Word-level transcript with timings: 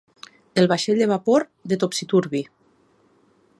El 0.61 0.67
vaixell 0.71 1.01
de 1.03 1.07
vapor 1.11 1.45
de 1.73 1.79
Topsy-turvy. 1.85 2.41